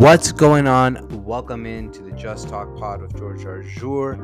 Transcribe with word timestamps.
What's 0.00 0.32
going 0.32 0.66
on? 0.66 1.24
Welcome 1.26 1.66
into 1.66 2.02
the 2.02 2.12
Just 2.12 2.48
Talk 2.48 2.74
Pod 2.78 3.02
with 3.02 3.14
George 3.18 3.44
Arjour, 3.44 4.14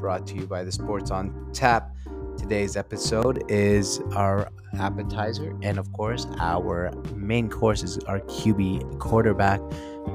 brought 0.00 0.26
to 0.28 0.34
you 0.34 0.46
by 0.46 0.64
the 0.64 0.72
Sports 0.72 1.10
on 1.10 1.50
Tap. 1.52 1.94
Today's 2.38 2.78
episode 2.78 3.44
is 3.50 4.00
our 4.14 4.48
appetizer, 4.78 5.54
and 5.60 5.76
of 5.76 5.92
course, 5.92 6.26
our 6.40 6.90
main 7.14 7.50
course 7.50 7.82
is 7.82 7.98
our 8.04 8.20
QB 8.20 9.00
quarterback 9.00 9.60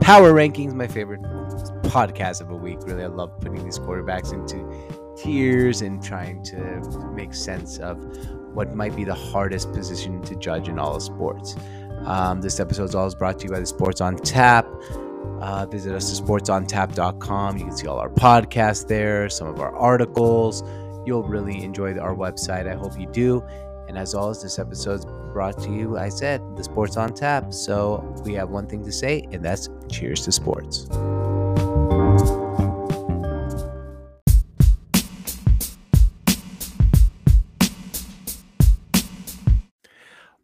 power 0.02 0.34
rankings. 0.34 0.74
My 0.74 0.88
favorite 0.88 1.22
podcast 1.84 2.42
of 2.42 2.50
a 2.50 2.56
week. 2.56 2.80
Really, 2.82 3.04
I 3.04 3.08
love 3.08 3.40
putting 3.40 3.64
these 3.64 3.78
quarterbacks 3.78 4.34
into 4.34 4.66
tiers 5.16 5.84
and 5.84 6.04
trying 6.04 6.44
to 6.46 6.82
make 7.14 7.36
sense 7.36 7.78
of 7.78 8.00
what 8.56 8.76
might 8.76 8.96
be 8.96 9.04
the 9.04 9.14
hardest 9.14 9.72
position 9.74 10.24
to 10.24 10.36
judge 10.38 10.70
in 10.70 10.80
all 10.80 10.96
of 10.96 11.04
sports. 11.04 11.56
Um, 12.06 12.42
this 12.42 12.60
episode 12.60 12.86
is 12.86 12.96
always 12.96 13.16
brought 13.16 13.40
to 13.40 13.46
you 13.46 13.52
by 13.52 13.60
the 13.60 13.66
Sports 13.66 14.02
on 14.02 14.18
Tap. 14.18 14.68
Uh, 15.42 15.66
visit 15.66 15.94
us 15.94 16.20
at 16.20 16.26
sportsontap.com. 16.26 17.58
You 17.58 17.66
can 17.66 17.78
see 17.78 17.88
all 17.88 18.00
our 18.00 18.10
podcasts 18.10 18.88
there, 18.88 19.30
some 19.30 19.48
of 19.48 19.60
our 19.60 19.76
articles. 19.76 20.64
You'll 21.06 21.24
really 21.24 21.64
enjoy 21.64 21.98
our 21.98 22.16
website. 22.16 22.68
I 22.68 22.76
hope 22.76 22.98
you 22.98 23.08
do. 23.08 23.44
And 23.88 23.98
as 23.98 24.14
always, 24.14 24.42
this 24.42 24.58
episode 24.60 25.00
is 25.00 25.06
brought 25.34 25.60
to 25.64 25.70
you, 25.70 25.98
I 25.98 26.10
said, 26.10 26.42
the 26.56 26.64
Sports 26.64 26.96
on 26.96 27.14
Tap. 27.14 27.54
So 27.54 27.98
we 28.24 28.34
have 28.36 28.50
one 28.50 28.68
thing 28.68 28.84
to 28.86 28.92
say, 28.92 29.28
and 29.32 29.44
that's 29.44 29.70
cheers 29.90 30.24
to 30.26 30.32
sports. 30.32 30.88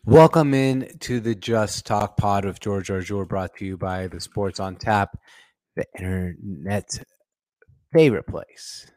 Welcome 0.09 0.55
in 0.55 0.98
to 1.02 1.20
the 1.20 1.35
Just 1.35 1.85
Talk 1.85 2.18
Pod 2.18 2.43
with 2.43 2.60
George 2.60 2.90
Arjour, 2.90 3.26
brought 3.26 3.55
to 3.57 3.65
you 3.65 3.77
by 3.77 4.07
the 4.07 4.20
Sports 4.20 4.60
on 4.60 4.76
Tap, 4.76 5.15
the 5.76 5.85
internet's 5.99 6.99
favorite 7.93 8.26
place 8.26 8.91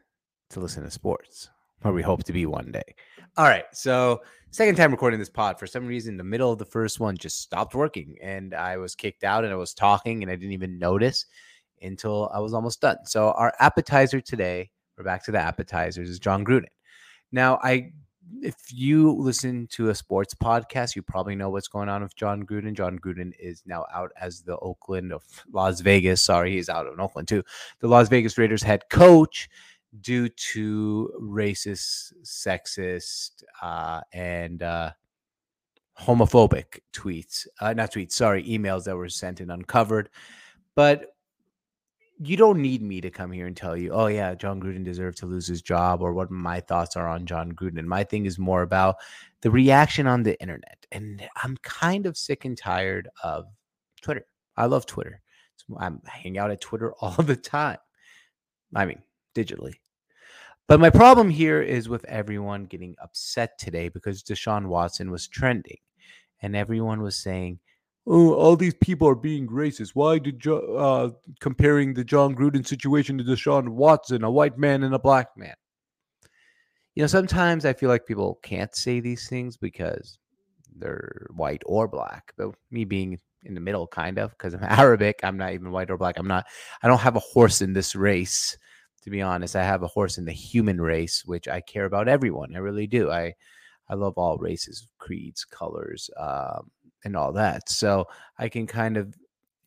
to 0.49 0.59
listen 0.59 0.81
to 0.81 0.89
sports, 0.89 1.51
where 1.83 1.93
we 1.93 2.01
hope 2.01 2.23
to 2.23 2.33
be 2.33 2.47
one 2.47 2.71
day. 2.71 2.95
All 3.37 3.45
right, 3.45 3.65
so 3.73 4.23
second 4.49 4.73
time 4.73 4.89
recording 4.89 5.19
this 5.19 5.29
pod. 5.29 5.59
For 5.59 5.67
some 5.67 5.85
reason, 5.85 6.17
the 6.17 6.23
middle 6.23 6.51
of 6.51 6.57
the 6.57 6.65
first 6.65 6.99
one 6.99 7.15
just 7.15 7.41
stopped 7.41 7.75
working, 7.75 8.17
and 8.19 8.55
I 8.55 8.77
was 8.77 8.95
kicked 8.95 9.23
out, 9.23 9.43
and 9.43 9.53
I 9.53 9.57
was 9.57 9.75
talking, 9.75 10.23
and 10.23 10.31
I 10.31 10.35
didn't 10.35 10.53
even 10.53 10.79
notice 10.79 11.27
until 11.83 12.31
I 12.33 12.39
was 12.39 12.55
almost 12.55 12.81
done. 12.81 12.97
So 13.05 13.33
our 13.33 13.53
appetizer 13.59 14.19
today, 14.19 14.71
we're 14.97 15.03
back 15.03 15.23
to 15.25 15.31
the 15.31 15.37
appetizers, 15.37 16.09
is 16.09 16.17
Jon 16.17 16.43
Gruden. 16.43 16.69
Now 17.31 17.59
I 17.61 17.91
if 18.41 18.55
you 18.71 19.11
listen 19.13 19.67
to 19.71 19.89
a 19.89 19.95
sports 19.95 20.33
podcast, 20.33 20.95
you 20.95 21.01
probably 21.01 21.35
know 21.35 21.49
what's 21.49 21.67
going 21.67 21.89
on 21.89 22.03
with 22.03 22.15
Jon 22.15 22.43
Gruden. 22.43 22.73
Jon 22.73 22.99
Gruden 22.99 23.31
is 23.39 23.63
now 23.65 23.85
out 23.93 24.11
as 24.19 24.41
the 24.41 24.57
Oakland 24.57 25.13
of 25.13 25.23
Las 25.51 25.81
Vegas. 25.81 26.21
Sorry, 26.21 26.51
he's 26.51 26.69
out 26.69 26.87
of 26.87 26.99
Oakland 26.99 27.27
too. 27.27 27.43
The 27.79 27.87
Las 27.87 28.09
Vegas 28.09 28.37
Raiders 28.37 28.63
head 28.63 28.83
coach 28.89 29.49
due 30.01 30.29
to 30.29 31.11
racist, 31.21 32.13
sexist, 32.23 33.43
uh, 33.61 34.01
and 34.11 34.63
uh, 34.63 34.91
homophobic 35.99 36.79
tweets. 36.91 37.47
Uh, 37.59 37.73
not 37.73 37.91
tweets, 37.91 38.13
sorry, 38.13 38.43
emails 38.43 38.83
that 38.85 38.95
were 38.95 39.09
sent 39.09 39.39
and 39.39 39.51
uncovered. 39.51 40.09
But 40.75 41.15
you 42.19 42.37
don't 42.37 42.61
need 42.61 42.81
me 42.81 43.01
to 43.01 43.09
come 43.09 43.31
here 43.31 43.47
and 43.47 43.57
tell 43.57 43.75
you, 43.75 43.91
oh 43.91 44.07
yeah, 44.07 44.35
Jon 44.35 44.61
Gruden 44.61 44.83
deserved 44.83 45.17
to 45.19 45.25
lose 45.25 45.47
his 45.47 45.61
job 45.61 46.01
or 46.01 46.13
what 46.13 46.31
my 46.31 46.59
thoughts 46.59 46.95
are 46.95 47.07
on 47.07 47.25
Jon 47.25 47.51
Gruden. 47.51 47.85
My 47.85 48.03
thing 48.03 48.25
is 48.25 48.37
more 48.37 48.61
about 48.61 48.95
the 49.41 49.51
reaction 49.51 50.07
on 50.07 50.23
the 50.23 50.39
internet. 50.39 50.85
And 50.91 51.27
I'm 51.43 51.57
kind 51.57 52.05
of 52.05 52.17
sick 52.17 52.45
and 52.45 52.57
tired 52.57 53.09
of 53.23 53.45
Twitter. 54.01 54.25
I 54.55 54.65
love 54.65 54.85
Twitter. 54.85 55.21
I'm 55.77 56.01
hang 56.05 56.37
out 56.37 56.51
at 56.51 56.61
Twitter 56.61 56.93
all 57.01 57.11
the 57.11 57.35
time. 57.35 57.79
I 58.75 58.85
mean, 58.85 59.01
digitally. 59.35 59.73
But 60.67 60.79
my 60.79 60.89
problem 60.89 61.29
here 61.29 61.61
is 61.61 61.89
with 61.89 62.05
everyone 62.05 62.65
getting 62.65 62.95
upset 63.01 63.59
today 63.59 63.89
because 63.89 64.23
Deshaun 64.23 64.67
Watson 64.67 65.11
was 65.11 65.27
trending 65.27 65.77
and 66.41 66.55
everyone 66.55 67.01
was 67.01 67.17
saying, 67.17 67.59
oh, 68.05 68.33
all 68.33 68.55
these 68.55 68.75
people 68.75 69.07
are 69.07 69.15
being 69.15 69.47
racist. 69.47 69.91
Why 69.93 70.19
did 70.19 70.39
jo- 70.39 70.75
uh, 70.75 71.31
comparing 71.39 71.93
the 71.93 72.03
Jon 72.03 72.35
Gruden 72.35 72.65
situation 72.65 73.17
to 73.17 73.23
Deshaun 73.23 73.69
Watson, 73.69 74.23
a 74.23 74.31
white 74.31 74.57
man 74.57 74.83
and 74.83 74.93
a 74.93 74.99
black 74.99 75.35
man? 75.37 75.55
You 76.95 77.03
know, 77.03 77.07
sometimes 77.07 77.65
I 77.65 77.73
feel 77.73 77.89
like 77.89 78.05
people 78.05 78.39
can't 78.43 78.75
say 78.75 78.99
these 78.99 79.27
things 79.27 79.57
because 79.57 80.19
they're 80.75 81.27
white 81.33 81.63
or 81.65 81.87
black. 81.87 82.33
But 82.37 82.51
me 82.71 82.85
being 82.85 83.19
in 83.43 83.55
the 83.55 83.61
middle, 83.61 83.87
kind 83.87 84.19
of, 84.19 84.31
because 84.31 84.53
I'm 84.53 84.63
Arabic, 84.69 85.19
I'm 85.23 85.37
not 85.37 85.53
even 85.53 85.71
white 85.71 85.89
or 85.89 85.97
black. 85.97 86.17
I'm 86.17 86.27
not. 86.27 86.45
I 86.83 86.87
don't 86.87 86.99
have 86.99 87.15
a 87.15 87.19
horse 87.19 87.61
in 87.61 87.73
this 87.73 87.95
race. 87.95 88.57
To 89.03 89.09
be 89.09 89.21
honest, 89.21 89.55
I 89.55 89.63
have 89.63 89.83
a 89.83 89.87
horse 89.87 90.17
in 90.17 90.23
the 90.23 90.31
human 90.31 90.79
race, 90.79 91.23
which 91.25 91.49
I 91.49 91.59
care 91.59 91.83
about 91.83 92.07
everyone. 92.07 92.55
I 92.55 92.59
really 92.59 92.87
do. 92.87 93.11
I 93.11 93.33
I 93.89 93.95
love 93.95 94.13
all 94.15 94.37
races, 94.37 94.87
creeds, 94.97 95.43
colors, 95.43 96.09
um, 96.17 96.71
and 97.03 97.15
all 97.15 97.31
that. 97.33 97.69
So 97.69 98.07
I 98.37 98.49
can 98.49 98.67
kind 98.67 98.97
of, 98.97 99.15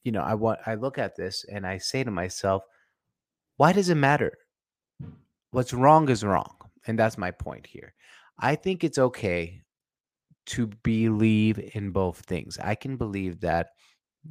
you 0.05 0.13
know, 0.13 0.23
I 0.23 0.35
want 0.35 0.61
I 0.67 0.75
look 0.75 0.99
at 0.99 1.17
this 1.17 1.45
and 1.51 1.67
I 1.67 1.79
say 1.79 2.05
to 2.05 2.11
myself, 2.11 2.63
why 3.57 3.73
does 3.73 3.89
it 3.89 3.97
matter? 3.97 4.33
What's 5.51 5.73
wrong 5.73 6.09
is 6.09 6.25
wrong. 6.25 6.55
And 6.87 6.99
that's 6.99 7.19
my 7.19 7.31
point 7.31 7.67
here. 7.67 7.95
I 8.39 8.55
think 8.55 8.85
it's 8.85 8.99
okay 8.99 9.63
to 10.47 10.69
believe 10.83 11.59
in 11.75 11.91
both 11.91 12.21
things. 12.21 12.59
I 12.63 12.75
can 12.75 12.97
believe 12.97 13.41
that 13.41 13.71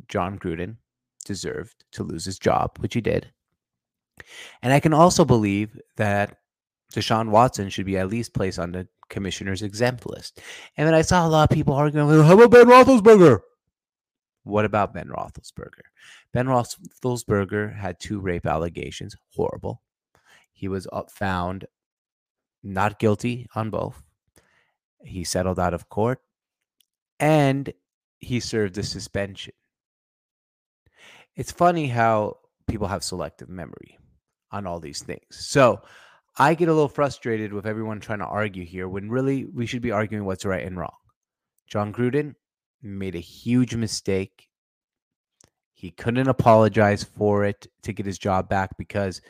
Jon 0.07 0.39
Gruden 0.39 0.77
deserved 1.25 1.83
to 1.93 2.03
lose 2.03 2.25
his 2.25 2.39
job, 2.39 2.77
which 2.79 2.93
he 2.93 3.01
did. 3.01 3.31
And 4.61 4.71
I 4.71 4.79
can 4.79 4.93
also 4.93 5.25
believe 5.25 5.77
that 5.97 6.37
Deshaun 6.93 7.29
Watson 7.29 7.69
should 7.69 7.85
be 7.85 7.97
at 7.97 8.09
least 8.09 8.33
placed 8.33 8.59
on 8.59 8.71
the 8.71 8.87
commissioner's 9.09 9.61
exempt 9.61 10.09
list. 10.09 10.41
And 10.77 10.87
then 10.87 10.93
I 10.93 11.01
saw 11.01 11.25
a 11.25 11.29
lot 11.29 11.49
of 11.49 11.55
people 11.55 11.73
arguing, 11.73 12.23
how 12.23 12.33
about 12.33 12.51
Ben 12.51 12.67
Roethlisberger? 12.67 13.39
What 14.43 14.65
about 14.65 14.93
Ben 14.93 15.07
Roethlisberger? 15.07 15.85
Ben 16.31 16.45
Roethlisberger 16.45 17.75
had 17.75 17.99
two 17.99 18.19
rape 18.19 18.45
allegations, 18.45 19.15
horrible. 19.35 19.81
He 20.53 20.67
was 20.67 20.87
uh, 20.93 21.03
found 21.09 21.65
not 22.63 22.99
guilty 22.99 23.47
on 23.55 23.69
both. 23.69 24.01
He 25.03 25.23
settled 25.23 25.59
out 25.59 25.73
of 25.73 25.89
court 25.89 26.19
and 27.19 27.71
he 28.19 28.39
served 28.39 28.77
a 28.77 28.83
suspension. 28.83 29.53
It's 31.35 31.51
funny 31.51 31.87
how 31.87 32.37
people 32.67 32.87
have 32.87 33.03
selective 33.03 33.49
memory 33.49 33.97
on 34.51 34.65
all 34.65 34.79
these 34.79 35.03
things. 35.03 35.21
So 35.29 35.81
I 36.37 36.53
get 36.53 36.67
a 36.67 36.73
little 36.73 36.89
frustrated 36.89 37.53
with 37.53 37.65
everyone 37.65 37.99
trying 37.99 38.19
to 38.19 38.25
argue 38.25 38.65
here 38.65 38.89
when 38.89 39.09
really 39.09 39.45
we 39.45 39.65
should 39.65 39.81
be 39.81 39.91
arguing 39.91 40.25
what's 40.25 40.45
right 40.45 40.65
and 40.65 40.77
wrong. 40.77 40.95
Jon 41.67 41.93
Gruden 41.93 42.35
made 42.81 43.15
a 43.15 43.19
huge 43.19 43.75
mistake. 43.75 44.49
He 45.73 45.91
couldn't 45.91 46.27
apologize 46.27 47.03
for 47.03 47.45
it 47.45 47.67
to 47.83 47.93
get 47.93 48.05
his 48.05 48.17
job 48.17 48.49
back 48.49 48.77
because 48.77 49.21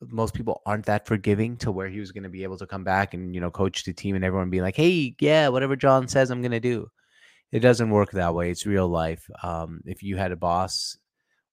most 0.00 0.34
people 0.34 0.62
aren't 0.66 0.86
that 0.86 1.06
forgiving 1.06 1.56
to 1.58 1.72
where 1.72 1.88
he 1.88 2.00
was 2.00 2.12
going 2.12 2.22
to 2.22 2.28
be 2.28 2.42
able 2.42 2.58
to 2.58 2.66
come 2.66 2.84
back 2.84 3.14
and 3.14 3.34
you 3.34 3.40
know 3.40 3.50
coach 3.50 3.84
the 3.84 3.92
team 3.92 4.14
and 4.14 4.24
everyone 4.24 4.50
be 4.50 4.60
like, 4.60 4.76
"Hey, 4.76 5.14
yeah, 5.20 5.48
whatever 5.48 5.76
Jon 5.76 6.08
says, 6.08 6.30
I'm 6.30 6.42
going 6.42 6.52
to 6.52 6.60
do." 6.60 6.88
It 7.50 7.60
doesn't 7.60 7.90
work 7.90 8.12
that 8.12 8.34
way. 8.34 8.50
It's 8.50 8.66
real 8.66 8.88
life. 8.88 9.28
Um, 9.42 9.80
if 9.86 10.02
you 10.02 10.16
had 10.16 10.32
a 10.32 10.36
boss 10.36 10.98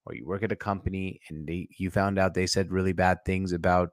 or 0.05 0.13
you 0.15 0.25
work 0.25 0.43
at 0.43 0.51
a 0.51 0.55
company 0.55 1.21
and 1.29 1.47
they, 1.47 1.69
you 1.77 1.89
found 1.89 2.19
out 2.19 2.33
they 2.33 2.47
said 2.47 2.71
really 2.71 2.93
bad 2.93 3.19
things 3.25 3.53
about 3.53 3.91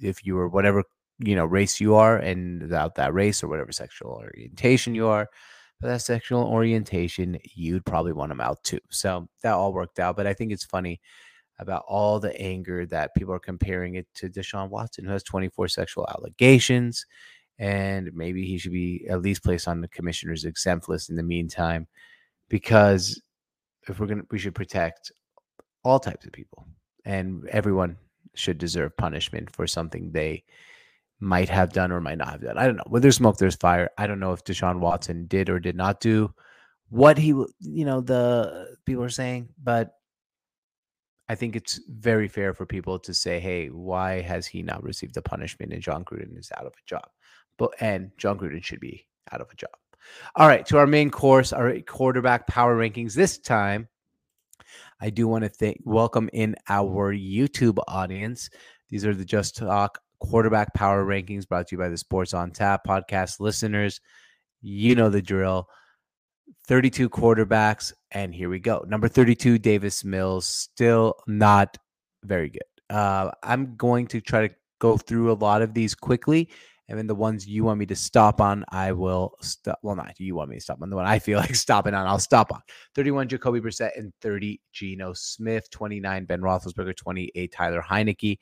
if 0.00 0.24
you 0.24 0.34
were 0.34 0.48
whatever 0.48 0.84
you 1.18 1.36
know 1.36 1.44
race 1.44 1.80
you 1.80 1.94
are 1.94 2.16
and 2.16 2.62
without 2.62 2.94
that 2.94 3.14
race 3.14 3.42
or 3.42 3.48
whatever 3.48 3.72
sexual 3.72 4.12
orientation 4.12 4.94
you 4.94 5.06
are 5.06 5.28
but 5.80 5.88
that 5.88 6.02
sexual 6.02 6.44
orientation 6.44 7.38
you'd 7.54 7.84
probably 7.84 8.12
want 8.12 8.30
them 8.30 8.40
out 8.40 8.62
too. 8.62 8.78
So 8.90 9.28
that 9.42 9.54
all 9.54 9.72
worked 9.72 9.98
out 9.98 10.16
but 10.16 10.26
i 10.26 10.34
think 10.34 10.52
it's 10.52 10.64
funny 10.64 11.00
about 11.58 11.84
all 11.86 12.18
the 12.18 12.38
anger 12.40 12.86
that 12.86 13.14
people 13.14 13.34
are 13.34 13.38
comparing 13.38 13.96
it 13.96 14.06
to 14.14 14.28
deshaun 14.28 14.70
watson 14.70 15.04
who 15.04 15.10
has 15.10 15.22
24 15.22 15.68
sexual 15.68 16.08
allegations 16.08 17.06
and 17.58 18.10
maybe 18.14 18.44
he 18.46 18.58
should 18.58 18.72
be 18.72 19.06
at 19.08 19.22
least 19.22 19.44
placed 19.44 19.68
on 19.68 19.80
the 19.80 19.88
commissioner's 19.88 20.44
exempt 20.44 20.88
list 20.88 21.10
in 21.10 21.16
the 21.16 21.22
meantime 21.22 21.86
because 22.48 23.20
if 23.88 24.00
we're 24.00 24.06
gonna 24.06 24.22
we 24.30 24.38
should 24.38 24.54
protect 24.54 25.12
all 25.84 26.00
types 26.00 26.24
of 26.24 26.32
people 26.32 26.66
and 27.04 27.46
everyone 27.48 27.96
should 28.34 28.58
deserve 28.58 28.96
punishment 28.96 29.50
for 29.50 29.66
something 29.66 30.10
they 30.10 30.44
might 31.20 31.48
have 31.48 31.72
done 31.72 31.92
or 31.92 32.00
might 32.00 32.18
not 32.18 32.30
have 32.30 32.42
done. 32.42 32.58
I 32.58 32.66
don't 32.66 32.76
know. 32.76 32.84
Where 32.88 33.00
there's 33.00 33.16
smoke, 33.16 33.38
there's 33.38 33.56
fire. 33.56 33.90
I 33.96 34.06
don't 34.06 34.20
know 34.20 34.32
if 34.32 34.44
Deshaun 34.44 34.80
Watson 34.80 35.26
did 35.26 35.48
or 35.48 35.60
did 35.60 35.76
not 35.76 36.00
do 36.00 36.34
what 36.88 37.16
he, 37.16 37.28
you 37.28 37.84
know, 37.84 38.00
the 38.00 38.76
people 38.84 39.04
are 39.04 39.08
saying, 39.08 39.48
but 39.62 39.94
I 41.28 41.34
think 41.34 41.56
it's 41.56 41.80
very 41.88 42.28
fair 42.28 42.52
for 42.52 42.66
people 42.66 42.98
to 42.98 43.14
say, 43.14 43.40
hey, 43.40 43.68
why 43.68 44.20
has 44.20 44.46
he 44.46 44.62
not 44.62 44.82
received 44.82 45.14
the 45.14 45.22
punishment 45.22 45.72
and 45.72 45.80
Jon 45.80 46.04
Gruden 46.04 46.38
is 46.38 46.52
out 46.58 46.66
of 46.66 46.72
a 46.72 46.84
job? 46.86 47.08
But 47.56 47.70
and 47.80 48.10
Jon 48.18 48.38
Gruden 48.38 48.62
should 48.62 48.80
be 48.80 49.06
out 49.30 49.40
of 49.40 49.48
a 49.50 49.56
job. 49.56 49.70
All 50.34 50.48
right, 50.48 50.66
to 50.66 50.78
our 50.78 50.86
main 50.86 51.10
course, 51.10 51.52
our 51.52 51.78
quarterback 51.80 52.46
power 52.48 52.76
rankings. 52.76 53.14
This 53.14 53.38
time, 53.38 53.88
I 55.02 55.10
do 55.10 55.26
want 55.26 55.42
to 55.42 55.48
thank 55.48 55.78
welcome 55.84 56.30
in 56.32 56.54
our 56.68 57.12
YouTube 57.12 57.82
audience. 57.88 58.48
These 58.88 59.04
are 59.04 59.12
the 59.12 59.24
Just 59.24 59.56
Talk 59.56 59.98
quarterback 60.20 60.74
power 60.74 61.04
rankings 61.04 61.48
brought 61.48 61.66
to 61.66 61.74
you 61.74 61.78
by 61.78 61.88
the 61.88 61.98
Sports 61.98 62.32
on 62.34 62.52
Tap 62.52 62.86
podcast 62.86 63.40
listeners. 63.40 64.00
You 64.60 64.94
know 64.94 65.10
the 65.10 65.20
drill. 65.20 65.66
32 66.68 67.10
quarterbacks, 67.10 67.92
and 68.12 68.32
here 68.32 68.48
we 68.48 68.60
go. 68.60 68.84
Number 68.86 69.08
32, 69.08 69.58
Davis 69.58 70.04
Mills, 70.04 70.46
still 70.46 71.16
not 71.26 71.76
very 72.22 72.50
good. 72.50 72.62
Uh, 72.88 73.32
I'm 73.42 73.74
going 73.74 74.06
to 74.06 74.20
try 74.20 74.46
to 74.46 74.54
go 74.78 74.96
through 74.96 75.32
a 75.32 75.34
lot 75.34 75.62
of 75.62 75.74
these 75.74 75.96
quickly 75.96 76.48
and 76.92 76.98
then 76.98 77.06
the 77.06 77.14
ones 77.14 77.48
you 77.48 77.64
want 77.64 77.78
me 77.78 77.86
to 77.86 77.96
stop 77.96 78.38
on, 78.38 78.66
I 78.68 78.92
will 78.92 79.32
stop. 79.40 79.78
Well, 79.80 79.96
not 79.96 80.20
you 80.20 80.34
want 80.34 80.50
me 80.50 80.56
to 80.56 80.60
stop 80.60 80.82
on. 80.82 80.90
The 80.90 80.96
one 80.96 81.06
I 81.06 81.18
feel 81.18 81.38
like 81.40 81.54
stopping 81.54 81.94
on, 81.94 82.06
I'll 82.06 82.18
stop 82.18 82.52
on. 82.52 82.60
31, 82.94 83.28
Jacoby 83.28 83.62
Brissett, 83.62 83.96
and 83.96 84.12
30, 84.20 84.60
Geno 84.74 85.14
Smith. 85.14 85.70
29, 85.70 86.26
Ben 86.26 86.42
Roethlisberger. 86.42 86.94
28, 86.94 87.50
Tyler 87.50 87.82
Heinicke. 87.82 88.38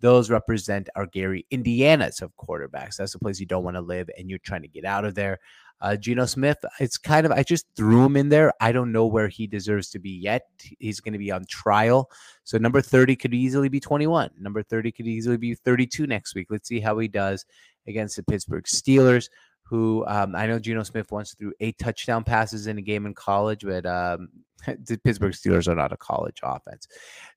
Those 0.00 0.28
represent 0.28 0.90
our 0.96 1.06
Gary 1.06 1.46
Indianas 1.50 2.20
of 2.20 2.36
quarterbacks. 2.36 2.96
That's 2.96 3.14
the 3.14 3.18
place 3.18 3.40
you 3.40 3.46
don't 3.46 3.64
want 3.64 3.76
to 3.76 3.80
live 3.80 4.10
and 4.18 4.28
you're 4.28 4.38
trying 4.40 4.60
to 4.60 4.68
get 4.68 4.84
out 4.84 5.06
of 5.06 5.14
there. 5.14 5.38
Uh, 5.80 5.96
Geno 5.96 6.24
Smith, 6.24 6.58
it's 6.80 6.98
kind 6.98 7.26
of, 7.26 7.32
I 7.32 7.42
just 7.42 7.66
threw 7.74 8.04
him 8.04 8.16
in 8.16 8.28
there. 8.28 8.52
I 8.60 8.72
don't 8.72 8.92
know 8.92 9.06
where 9.06 9.28
he 9.28 9.46
deserves 9.46 9.90
to 9.90 9.98
be 9.98 10.10
yet. 10.10 10.42
He's 10.78 11.00
going 11.00 11.12
to 11.12 11.18
be 11.18 11.30
on 11.30 11.44
trial. 11.46 12.10
So 12.44 12.58
number 12.58 12.80
30 12.80 13.16
could 13.16 13.34
easily 13.34 13.68
be 13.68 13.80
21. 13.80 14.30
Number 14.38 14.62
30 14.62 14.92
could 14.92 15.06
easily 15.06 15.36
be 15.36 15.54
32 15.54 16.06
next 16.06 16.34
week. 16.34 16.46
Let's 16.50 16.68
see 16.68 16.80
how 16.80 16.98
he 16.98 17.08
does 17.08 17.44
against 17.86 18.16
the 18.16 18.22
Pittsburgh 18.22 18.64
Steelers, 18.64 19.28
who 19.62 20.04
um, 20.06 20.34
I 20.34 20.46
know 20.46 20.58
Geno 20.58 20.82
Smith 20.82 21.10
once 21.10 21.34
threw 21.34 21.52
eight 21.60 21.78
touchdown 21.78 22.24
passes 22.24 22.66
in 22.66 22.78
a 22.78 22.82
game 22.82 23.06
in 23.06 23.14
college, 23.14 23.64
but 23.64 23.86
um, 23.86 24.28
the 24.66 24.98
Pittsburgh 25.02 25.32
Steelers 25.32 25.68
are 25.68 25.74
not 25.74 25.92
a 25.92 25.96
college 25.96 26.40
offense. 26.42 26.86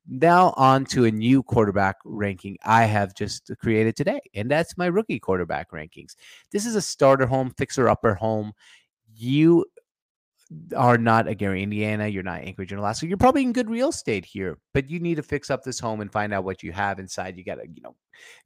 Now, 0.08 0.54
on 0.58 0.86
to 0.86 1.06
a 1.06 1.12
new 1.12 1.44
quarterback 1.44 1.96
ranking 2.06 2.58
I 2.64 2.84
have 2.86 3.14
just 3.16 3.52
created 3.60 3.96
today, 3.96 4.20
and 4.34 4.52
that's 4.52 4.78
my 4.78 4.88
rookie 4.88 5.20
quarterback 5.20 5.72
rankings. 5.72 6.16
This 6.52 6.66
is 6.66 6.76
a 6.76 6.82
starter 6.82 7.26
home, 7.26 7.52
fixer 7.58 7.90
upper 7.90 8.14
home. 8.14 8.54
You 9.16 9.66
are 10.76 10.98
not 10.98 11.28
a 11.28 11.36
Gary, 11.36 11.64
Indiana. 11.64 12.08
You're 12.08 12.24
not 12.24 12.42
Anchorage 12.42 12.72
in 12.72 12.80
Alaska. 12.80 13.08
You're 13.08 13.18
probably 13.18 13.44
in 13.44 13.54
good 13.54 13.70
real 13.70 13.90
estate 13.90 14.26
here, 14.26 14.58
but 14.74 14.90
you 14.90 15.00
need 15.00 15.16
to 15.16 15.24
fix 15.24 15.50
up 15.50 15.64
this 15.64 15.80
home 15.80 16.02
and 16.02 16.12
find 16.12 16.34
out 16.34 16.44
what 16.44 16.64
you 16.64 16.72
have 16.72 17.00
inside. 17.00 17.38
You 17.38 17.44
got 17.44 17.56
to, 17.56 17.68
you 17.74 17.82
know, 17.82 17.96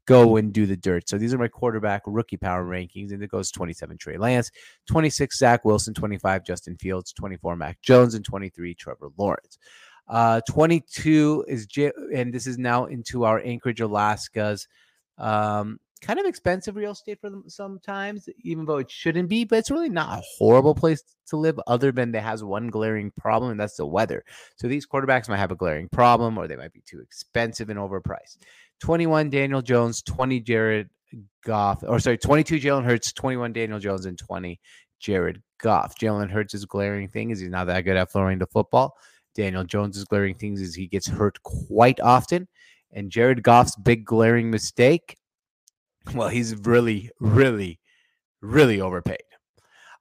go 0.05 0.37
and 0.37 0.51
do 0.51 0.65
the 0.65 0.77
dirt. 0.77 1.07
So 1.09 1.17
these 1.17 1.33
are 1.33 1.37
my 1.37 1.47
quarterback 1.47 2.01
rookie 2.05 2.37
power 2.37 2.65
rankings, 2.65 3.11
and 3.11 3.21
it 3.23 3.29
goes 3.29 3.51
27 3.51 3.97
Trey 3.97 4.17
Lance, 4.17 4.51
26 4.87 5.37
Zach 5.37 5.63
Wilson, 5.63 5.93
25 5.93 6.43
Justin 6.43 6.77
Fields, 6.77 7.13
24 7.13 7.55
Mac 7.55 7.81
Jones, 7.81 8.15
and 8.15 8.25
23 8.25 8.73
Trevor 8.75 9.09
Lawrence. 9.17 9.57
Uh, 10.07 10.41
22 10.49 11.45
is 11.47 11.67
J- 11.67 11.91
and 12.13 12.33
this 12.33 12.47
is 12.47 12.57
now 12.57 12.85
into 12.85 13.23
our 13.23 13.39
Anchorage, 13.39 13.81
Alaska's. 13.81 14.67
Um, 15.17 15.79
kind 16.01 16.19
of 16.19 16.25
expensive 16.25 16.75
real 16.75 16.91
estate 16.91 17.19
for 17.21 17.29
them 17.29 17.43
sometimes, 17.47 18.27
even 18.43 18.65
though 18.65 18.77
it 18.77 18.89
shouldn't 18.89 19.29
be. 19.29 19.43
But 19.43 19.59
it's 19.59 19.71
really 19.71 19.89
not 19.89 20.19
a 20.19 20.23
horrible 20.37 20.75
place 20.75 21.03
to 21.27 21.37
live, 21.37 21.59
other 21.67 21.91
than 21.91 22.11
that 22.11 22.23
has 22.23 22.43
one 22.43 22.67
glaring 22.67 23.11
problem, 23.11 23.51
and 23.51 23.59
that's 23.59 23.77
the 23.77 23.85
weather. 23.85 24.23
So 24.55 24.67
these 24.67 24.87
quarterbacks 24.87 25.29
might 25.29 25.37
have 25.37 25.51
a 25.51 25.55
glaring 25.55 25.89
problem, 25.89 26.37
or 26.37 26.47
they 26.47 26.55
might 26.55 26.73
be 26.73 26.83
too 26.85 26.99
expensive 26.99 27.69
and 27.69 27.79
overpriced. 27.79 28.37
21 28.79 29.29
Daniel 29.29 29.61
Jones, 29.61 30.01
20 30.01 30.39
Jared 30.39 30.89
Goff, 31.45 31.83
or 31.87 31.99
sorry, 31.99 32.17
22 32.17 32.59
Jalen 32.59 32.83
Hurts, 32.83 33.13
21 33.13 33.53
Daniel 33.53 33.79
Jones, 33.79 34.05
and 34.05 34.17
20 34.17 34.59
Jared 34.99 35.41
Goff. 35.59 35.97
Jalen 35.97 36.31
Hurts' 36.31 36.65
glaring 36.65 37.07
thing 37.07 37.29
is 37.29 37.39
he's 37.39 37.49
not 37.49 37.67
that 37.67 37.81
good 37.81 37.97
at 37.97 38.11
throwing 38.11 38.39
the 38.39 38.47
football. 38.47 38.95
Daniel 39.35 39.63
Jones's 39.63 40.05
glaring 40.05 40.35
things 40.35 40.61
is 40.61 40.75
he 40.75 40.87
gets 40.87 41.07
hurt 41.07 41.41
quite 41.43 41.99
often. 41.99 42.47
And 42.91 43.09
Jared 43.09 43.43
Goff's 43.43 43.75
big 43.77 44.03
glaring 44.03 44.51
mistake 44.51 45.15
well, 46.13 46.29
he's 46.29 46.55
really, 46.55 47.09
really, 47.19 47.79
really 48.41 48.81
overpaid. 48.81 49.23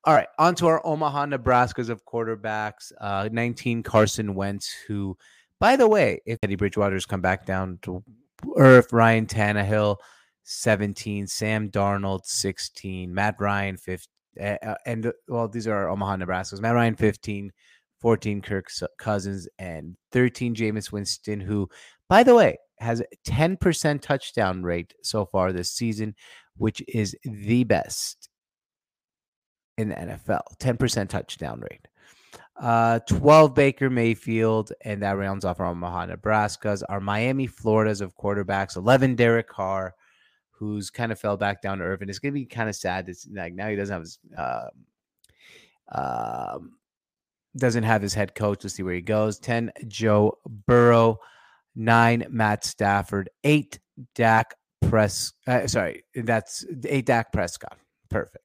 All 0.04 0.14
right, 0.14 0.28
on 0.38 0.54
to 0.56 0.66
our 0.66 0.84
Omaha, 0.86 1.26
Nebraska's 1.26 1.90
of 1.90 2.04
quarterbacks. 2.06 2.90
Uh, 3.00 3.28
19 3.30 3.82
Carson 3.82 4.34
Wentz, 4.34 4.74
who, 4.86 5.16
by 5.58 5.76
the 5.76 5.86
way, 5.86 6.20
if 6.24 6.40
Teddy 6.40 6.56
Bridgewater's 6.56 7.04
come 7.04 7.20
back 7.20 7.44
down 7.44 7.78
to 7.82 8.02
earth, 8.56 8.92
Ryan 8.94 9.26
Tannehill, 9.26 9.98
17, 10.44 11.26
Sam 11.26 11.70
Darnold, 11.70 12.24
16, 12.24 13.12
Matt 13.12 13.36
Ryan, 13.38 13.76
15, 13.76 14.06
uh, 14.40 14.74
and 14.86 15.12
well, 15.28 15.48
these 15.48 15.66
are 15.66 15.90
Omaha, 15.90 16.16
Nebraska's. 16.16 16.62
Matt 16.62 16.74
Ryan, 16.74 16.96
15, 16.96 17.52
14, 18.00 18.40
Kirk 18.40 18.68
Cousins, 18.98 19.48
and 19.58 19.96
13, 20.12 20.54
Jameis 20.54 20.90
Winston, 20.90 21.40
who, 21.40 21.68
by 22.08 22.22
the 22.22 22.34
way, 22.34 22.56
has 22.80 23.02
10% 23.26 24.00
touchdown 24.00 24.62
rate 24.62 24.94
so 25.02 25.26
far 25.26 25.52
this 25.52 25.70
season, 25.70 26.14
which 26.56 26.82
is 26.88 27.14
the 27.24 27.64
best 27.64 28.28
in 29.76 29.90
the 29.90 29.94
NFL. 29.94 30.42
10% 30.58 31.08
touchdown 31.08 31.60
rate. 31.60 31.86
Uh, 32.60 32.98
12 33.08 33.54
Baker 33.54 33.88
Mayfield, 33.88 34.72
and 34.82 35.02
that 35.02 35.16
rounds 35.16 35.44
off 35.44 35.60
our 35.60 35.66
Omaha, 35.66 36.06
Nebraska's. 36.06 36.82
Our 36.82 37.00
Miami, 37.00 37.46
Florida's 37.46 38.00
of 38.00 38.16
quarterbacks. 38.16 38.76
11 38.76 39.14
Derek 39.14 39.48
Carr, 39.48 39.94
who's 40.50 40.90
kind 40.90 41.12
of 41.12 41.18
fell 41.18 41.36
back 41.36 41.62
down 41.62 41.78
to 41.78 41.84
earth. 41.84 42.00
And 42.00 42.10
it's 42.10 42.18
going 42.18 42.34
to 42.34 42.38
be 42.38 42.46
kind 42.46 42.68
of 42.68 42.76
sad. 42.76 43.08
It's 43.08 43.26
like 43.32 43.54
now 43.54 43.68
he 43.68 43.76
doesn't 43.76 43.92
have 43.92 44.02
his. 44.02 44.18
Uh, 44.36 44.68
um, 45.92 46.72
doesn't 47.56 47.82
have 47.82 48.02
his 48.02 48.14
head 48.14 48.34
coach. 48.34 48.62
Let's 48.62 48.76
see 48.76 48.82
where 48.84 48.94
he 48.94 49.00
goes. 49.00 49.38
10 49.40 49.72
Joe 49.88 50.38
Burrow 50.66 51.18
nine 51.74 52.26
Matt 52.30 52.64
Stafford, 52.64 53.30
eight 53.44 53.78
Dak 54.14 54.54
Press. 54.82 55.32
Uh, 55.46 55.66
sorry, 55.66 56.04
that's 56.14 56.64
eight 56.86 57.06
Dak 57.06 57.32
Prescott. 57.32 57.78
Perfect. 58.08 58.44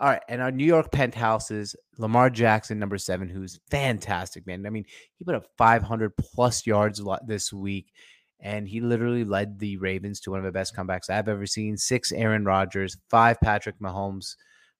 All 0.00 0.08
right, 0.08 0.22
and 0.28 0.40
our 0.40 0.52
New 0.52 0.64
York 0.64 0.92
penthouses, 0.92 1.74
Lamar 1.98 2.30
Jackson, 2.30 2.78
number 2.78 2.98
seven, 2.98 3.28
who's 3.28 3.58
fantastic, 3.68 4.46
man. 4.46 4.64
I 4.64 4.70
mean, 4.70 4.84
he 5.16 5.24
put 5.24 5.34
up 5.34 5.46
500 5.56 6.16
plus 6.16 6.64
yards 6.68 7.02
this 7.26 7.52
week, 7.52 7.92
and 8.38 8.68
he 8.68 8.80
literally 8.80 9.24
led 9.24 9.58
the 9.58 9.76
Ravens 9.78 10.20
to 10.20 10.30
one 10.30 10.38
of 10.38 10.44
the 10.44 10.52
best 10.52 10.76
comebacks 10.76 11.10
I've 11.10 11.28
ever 11.28 11.46
seen. 11.46 11.76
Six 11.76 12.12
Aaron 12.12 12.44
Rodgers, 12.44 12.96
five 13.10 13.40
Patrick 13.40 13.80
Mahomes, 13.80 14.36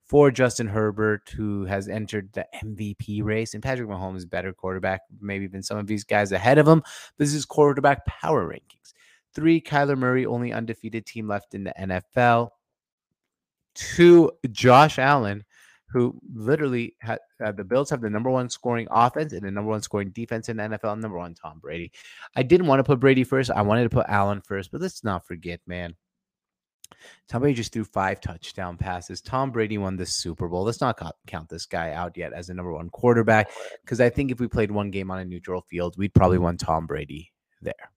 four 0.08 0.30
Justin 0.30 0.66
Herbert, 0.66 1.30
who 1.36 1.64
has 1.66 1.88
entered 1.88 2.32
the 2.32 2.46
MVP 2.64 3.22
race. 3.22 3.54
And 3.54 3.62
Patrick 3.62 3.88
Mahomes 3.88 4.18
is 4.18 4.26
better 4.26 4.52
quarterback, 4.52 5.02
maybe 5.20 5.46
than 5.46 5.62
some 5.62 5.78
of 5.78 5.86
these 5.86 6.04
guys 6.04 6.32
ahead 6.32 6.58
of 6.58 6.66
him. 6.66 6.82
This 7.18 7.34
is 7.34 7.44
quarterback 7.44 8.06
power 8.06 8.48
rankings. 8.48 8.94
Three, 9.34 9.60
Kyler 9.60 9.98
Murray, 9.98 10.24
only 10.26 10.52
undefeated 10.52 11.06
team 11.06 11.28
left 11.28 11.54
in 11.54 11.64
the 11.64 11.74
NFL. 11.78 12.50
Two, 13.74 14.32
Josh 14.50 14.98
Allen, 14.98 15.44
who 15.90 16.18
literally 16.34 16.96
had 17.00 17.18
uh, 17.44 17.52
the 17.52 17.64
Bills 17.64 17.90
have 17.90 18.00
the 18.00 18.10
number 18.10 18.30
one 18.30 18.48
scoring 18.48 18.88
offense 18.90 19.32
and 19.32 19.42
the 19.42 19.50
number 19.50 19.70
one 19.70 19.82
scoring 19.82 20.10
defense 20.10 20.48
in 20.48 20.56
the 20.56 20.62
NFL. 20.64 20.98
Number 20.98 21.18
one, 21.18 21.34
Tom 21.34 21.58
Brady. 21.60 21.92
I 22.34 22.42
didn't 22.42 22.66
want 22.66 22.80
to 22.80 22.84
put 22.84 22.98
Brady 22.98 23.24
first. 23.24 23.50
I 23.50 23.62
wanted 23.62 23.84
to 23.84 23.90
put 23.90 24.06
Allen 24.08 24.40
first, 24.40 24.72
but 24.72 24.80
let's 24.80 25.04
not 25.04 25.26
forget, 25.26 25.60
man. 25.66 25.94
Tom 27.28 27.42
Brady 27.42 27.54
just 27.54 27.72
threw 27.72 27.84
five 27.84 28.20
touchdown 28.20 28.76
passes. 28.76 29.20
Tom 29.20 29.50
Brady 29.50 29.78
won 29.78 29.96
the 29.96 30.06
Super 30.06 30.48
Bowl. 30.48 30.64
Let's 30.64 30.80
not 30.80 31.00
count 31.26 31.48
this 31.48 31.66
guy 31.66 31.92
out 31.92 32.16
yet 32.16 32.32
as 32.32 32.46
the 32.46 32.54
number 32.54 32.72
one 32.72 32.90
quarterback 32.90 33.50
because 33.82 34.00
I 34.00 34.08
think 34.08 34.30
if 34.30 34.40
we 34.40 34.48
played 34.48 34.70
one 34.70 34.90
game 34.90 35.10
on 35.10 35.18
a 35.18 35.24
neutral 35.24 35.62
field, 35.62 35.96
we'd 35.98 36.14
probably 36.14 36.38
won 36.38 36.56
Tom 36.56 36.86
Brady 36.86 37.32
there. 37.62 37.92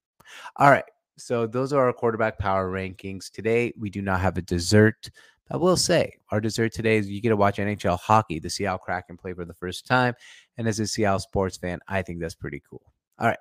All 0.58 0.70
right. 0.70 0.86
So 1.18 1.46
those 1.46 1.72
are 1.74 1.86
our 1.86 1.94
quarterback 1.94 2.40
power 2.40 2.72
rankings. 2.72 3.32
Today, 3.32 3.74
we 3.78 3.90
do 3.90 4.02
not 4.02 4.22
have 4.22 4.38
a 4.38 4.42
dessert. 4.42 5.10
I 5.52 5.58
will 5.58 5.78
say 5.78 6.14
our 6.30 6.40
dessert 6.40 6.72
today 6.74 6.98
is 6.98 7.10
you 7.10 7.22
get 7.22 7.30
to 7.30 7.36
watch 7.36 7.58
NHL 7.58 8.00
hockey, 8.00 8.40
the 8.40 8.50
Seattle 8.50 8.80
Kraken 8.80 9.18
play 9.18 9.34
for 9.34 9.46
the 9.46 9.54
first 9.54 9.86
time. 9.86 10.16
And 10.58 10.68
as 10.68 10.80
a 10.80 10.88
Seattle 10.88 11.20
sports 11.20 11.58
fan, 11.58 11.80
I 11.88 12.02
think 12.02 12.20
that's 12.20 12.36
pretty 12.36 12.64
cool. 12.70 12.82
All 13.20 13.28
right. 13.28 13.38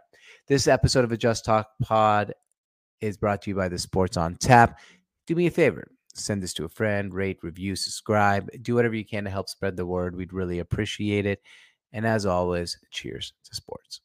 This 0.47 0.67
episode 0.67 1.05
of 1.05 1.13
Adjust 1.13 1.45
Talk 1.45 1.69
Pod 1.83 2.35
is 3.01 3.17
brought 3.17 3.43
to 3.43 3.51
you 3.51 3.57
by 3.57 3.69
the 3.69 3.79
Sports 3.79 4.17
on 4.17 4.35
Tap 4.35 4.79
do 5.31 5.37
me 5.37 5.47
a 5.47 5.51
favor 5.51 5.87
send 6.13 6.43
this 6.43 6.53
to 6.53 6.65
a 6.65 6.69
friend, 6.69 7.15
rate, 7.15 7.39
review, 7.43 7.77
subscribe, 7.77 8.51
do 8.63 8.75
whatever 8.75 8.97
you 8.97 9.05
can 9.05 9.23
to 9.23 9.31
help 9.31 9.49
spread 9.49 9.77
the 9.77 9.87
word. 9.87 10.17
We'd 10.17 10.33
really 10.33 10.59
appreciate 10.59 11.25
it. 11.25 11.41
And 11.93 12.05
as 12.05 12.27
always, 12.27 12.77
cheers 12.91 13.33
to 13.45 13.55
sports. 13.55 14.01